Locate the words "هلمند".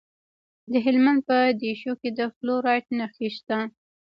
0.85-1.19